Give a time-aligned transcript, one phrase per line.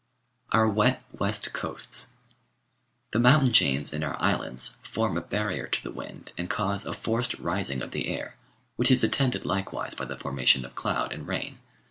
[0.51, 2.07] Our Wet West Coasts
[3.11, 6.93] The mountain chains in our Islands form a barrier to the wind and cause a
[6.93, 8.35] forced rising of the air,
[8.77, 11.59] which is attended likewise by the formation of cloud and rain.